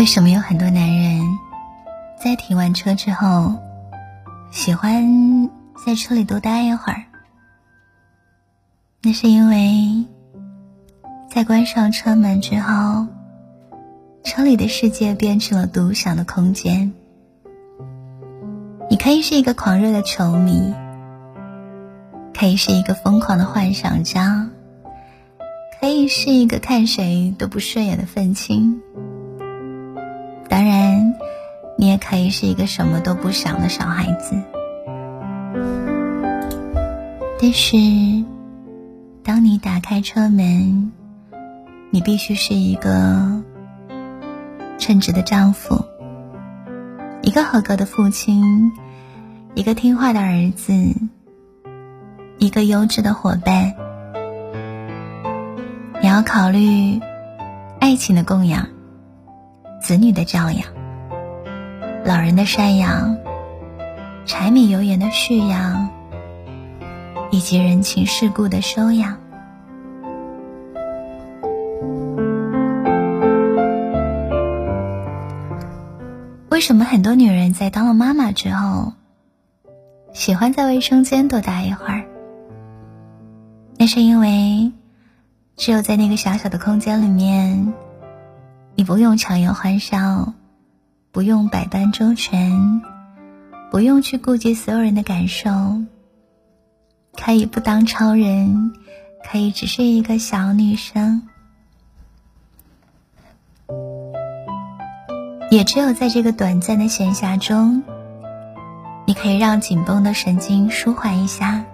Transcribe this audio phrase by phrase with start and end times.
[0.00, 1.20] 为什么有很多男人
[2.16, 3.54] 在停完车之后，
[4.50, 5.50] 喜欢
[5.84, 7.04] 在车里多待一会儿？
[9.02, 10.06] 那是因为，
[11.28, 13.08] 在关上车门之后，
[14.24, 16.94] 车里的世界变成了独享的空间。
[18.88, 20.72] 你可以是一个狂热的球迷，
[22.32, 24.48] 可以是一个疯狂的幻想家，
[25.78, 28.80] 可以是一个看谁都不顺眼的愤青。
[32.10, 34.34] 可以是一个什么都不想的小孩子。
[37.40, 37.76] 但是，
[39.22, 40.90] 当你打开车门，
[41.90, 43.40] 你必须是一个
[44.76, 45.84] 称职的丈夫，
[47.22, 48.72] 一个合格的父亲，
[49.54, 50.72] 一个听话的儿子，
[52.38, 53.72] 一个优质的伙伴。
[56.02, 57.00] 你要考虑
[57.78, 58.66] 爱情的供养。
[59.80, 60.66] 子女的教养，
[62.04, 63.18] 老人的赡养，
[64.26, 65.88] 柴米油盐的蓄养，
[67.30, 69.18] 以及人情世故的收养。
[76.48, 78.92] 为什么很多女人在当了妈妈之后，
[80.12, 82.04] 喜欢在卫生间多待一会儿？
[83.78, 84.72] 那是因为，
[85.56, 87.72] 只有在那个小小的空间里面。
[88.74, 90.32] 你不用强颜欢笑，
[91.12, 92.82] 不用百般周全，
[93.70, 95.50] 不用去顾及所有人的感受，
[97.16, 98.72] 可以不当超人，
[99.28, 101.22] 可以只是一个小女生。
[105.50, 107.82] 也只有在这个短暂的闲暇中，
[109.04, 111.64] 你可以让紧绷的神经舒缓一下，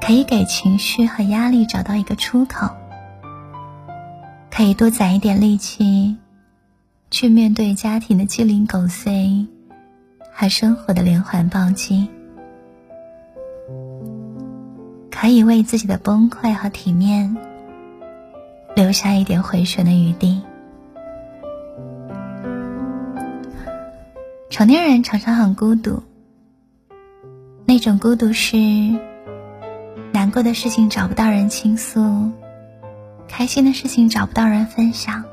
[0.00, 2.70] 可以给情绪和压力找到一个出口。
[4.48, 6.18] 可以多攒一点力气，
[7.10, 9.46] 去面对家庭的鸡零狗碎
[10.32, 12.08] 和生活的连环暴击。
[15.10, 17.36] 可以为自己的崩溃和体面
[18.74, 20.40] 留下一点回旋的余地。
[24.48, 26.02] 成年人常常很孤独，
[27.66, 28.56] 那种孤独是
[30.12, 32.30] 难过的事情找不到人倾诉。
[33.28, 35.24] 开心的事情找不到人分享，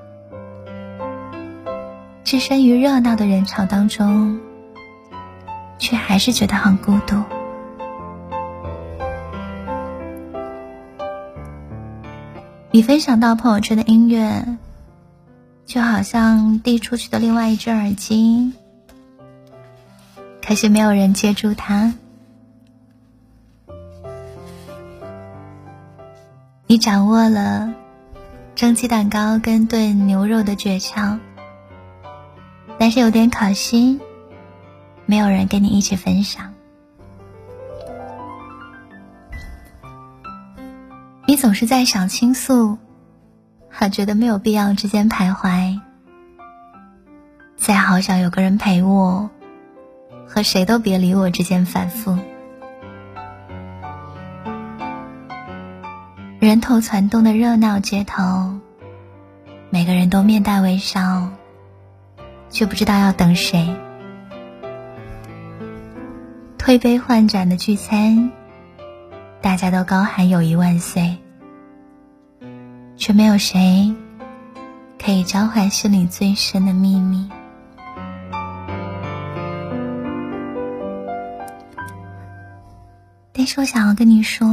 [2.28, 4.42] 置身于热闹的人潮当中，
[5.80, 7.24] 却还是觉得很孤独。
[12.70, 14.46] 你分享到朋友圈的音乐，
[15.66, 18.52] 就好像递出去的另外一只耳机，
[20.46, 21.94] 可惜没有人接住它。
[26.68, 27.74] 你掌握了。
[28.54, 31.20] 蒸鸡蛋糕跟炖牛肉的诀窍，
[32.80, 34.00] 但是有点可惜，
[35.06, 36.54] 没有人跟你一起分享。
[41.26, 42.78] 你总是在想倾诉，
[43.70, 45.80] 还觉得没有必要之间徘徊，
[47.58, 49.30] 在好想有个人陪我，
[50.26, 52.18] 和谁都别理我之间反复。
[56.40, 58.54] 人头攒动的热闹街头，
[59.70, 61.30] 每个人都面带微笑，
[62.58, 63.72] 却不知道要等谁。
[66.58, 68.32] 推杯换盏的聚餐，
[69.40, 71.16] 大家都高喊友谊万岁，
[72.96, 73.94] 却没有谁
[74.98, 77.30] 可以交换心里最深的秘密。
[83.34, 84.48] 但是我想要跟你说。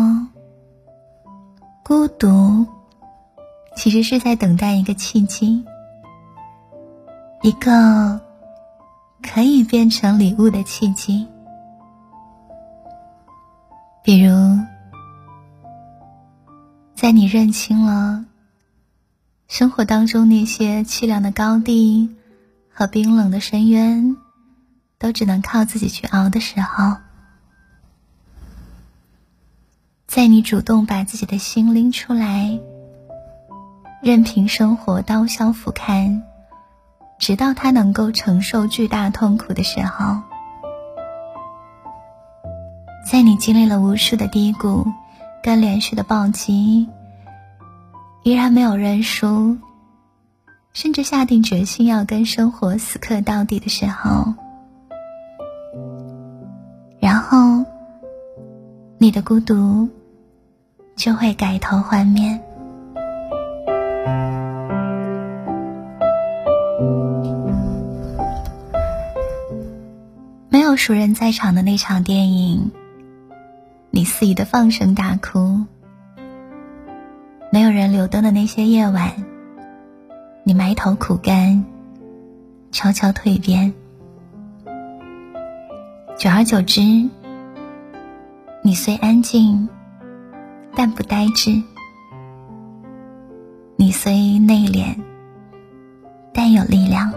[1.83, 2.67] 孤独，
[3.75, 5.65] 其实是在等待一个契机，
[7.45, 8.19] 一个
[9.23, 11.29] 可以变成礼物的契机。
[14.03, 14.59] 比如，
[16.95, 18.25] 在你认清了
[19.47, 22.17] 生活当中那些凄凉的高地
[22.73, 24.17] 和冰冷的深渊，
[24.99, 26.97] 都只能靠自己去熬的时候。
[30.07, 32.59] 在你主动把自己的心拎出来，
[34.01, 36.23] 任凭生活刀削斧砍，
[37.25, 40.21] 直到他能够承受巨大痛苦的时候，
[43.11, 44.87] 在你经历了无数的低谷
[45.43, 46.87] 跟连续的暴击，
[48.25, 49.57] 依然没有认输，
[50.75, 54.35] 甚至下定决心要跟生活死磕到底的时候，
[57.01, 57.65] 然后
[58.99, 59.89] 你的孤独。
[60.97, 62.41] 就会改头换面。
[70.75, 72.73] 有熟人在场的那场电影，
[73.93, 75.65] 你肆意的放声大哭；
[77.53, 79.13] 没有人留灯的那些夜晚，
[80.43, 81.65] 你埋头苦干，
[82.73, 83.73] 悄悄蜕变。
[86.19, 86.81] 久而久之，
[88.65, 89.69] 你虽安静，
[90.75, 91.63] 但不呆滞；
[93.77, 94.97] 你虽内敛，
[96.33, 97.13] 但有力量。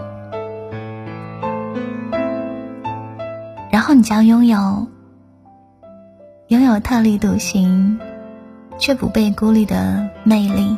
[3.88, 4.86] 后你将拥有
[6.48, 7.98] 拥有特立独行
[8.76, 10.76] 却不被孤立的魅力，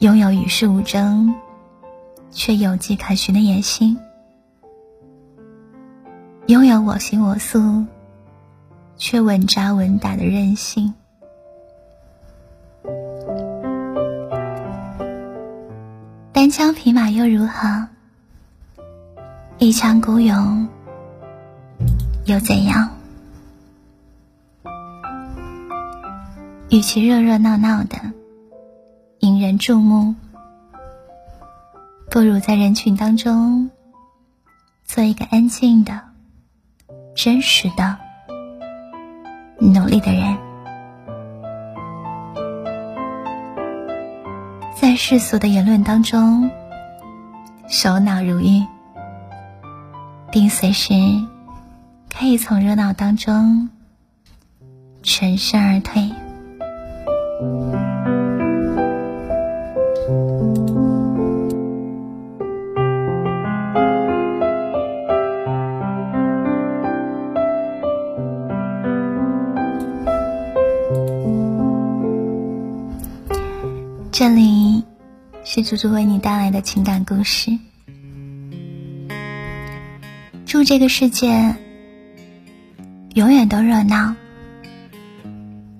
[0.00, 1.32] 拥有与世无争
[2.32, 3.96] 却有迹可循的野心。
[6.48, 7.84] 拥有我行我素，
[8.96, 10.92] 却稳扎稳打的韧性。
[16.32, 17.86] 单枪匹马又如何？
[19.58, 20.66] 一腔孤勇
[22.30, 22.90] 又怎样？
[26.70, 27.96] 与其热热闹闹的
[29.18, 30.14] 引人注目，
[32.08, 33.70] 不如在人群当中
[34.84, 36.02] 做一个安静的。
[37.16, 37.98] 真实的、
[39.58, 40.38] 努力的人，
[44.80, 46.48] 在世俗的言论当中，
[47.68, 48.64] 手脑如玉，
[50.30, 50.94] 并随时
[52.20, 53.70] 可以从热闹当中
[55.02, 56.12] 全身而退。
[74.12, 74.84] 这里
[75.42, 77.50] 是猪猪为你带来的情感故事。
[80.44, 81.56] 祝这个世界
[83.14, 84.14] 永远都热闹，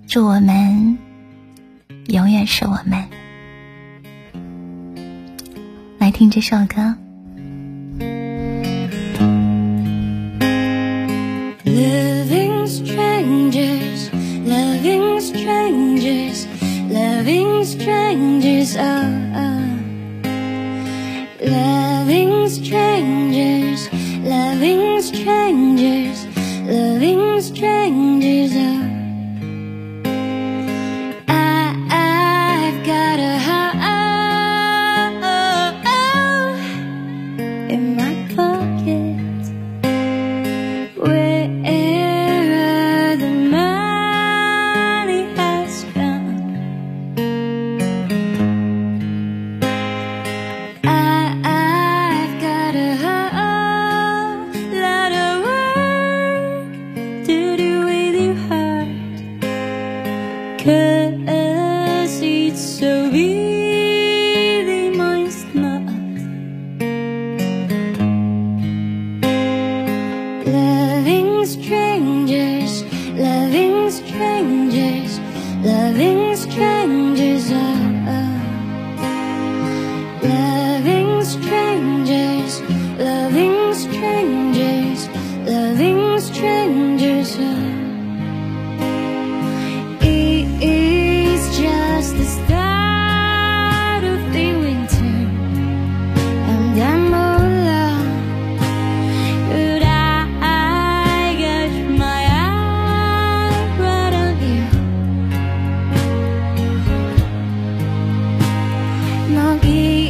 [0.08, 0.98] 祝我们
[2.08, 3.06] 永远是我们。
[5.98, 6.92] 来听这首歌。
[26.70, 28.19] Living strength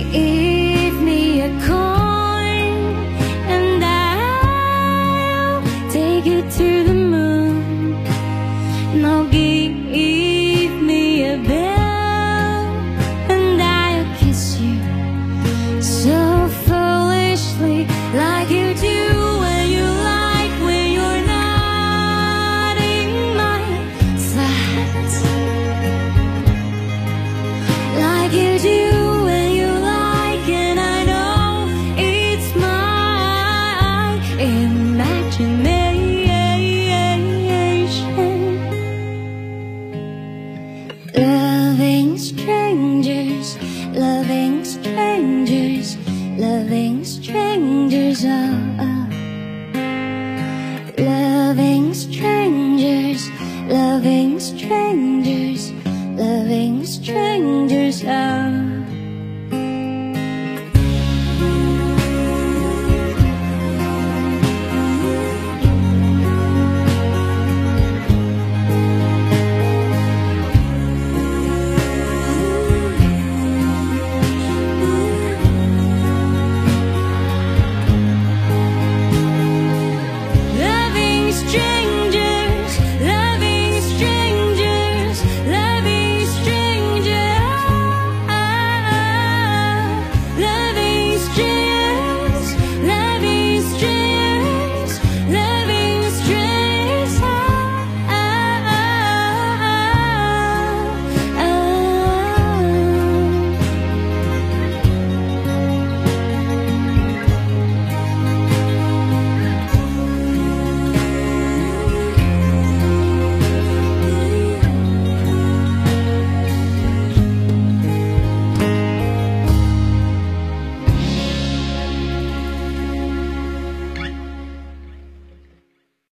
[0.00, 0.39] 一